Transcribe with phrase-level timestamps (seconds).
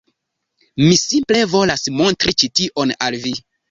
[0.85, 3.41] Mi simple volas montri ĉi tion al vi.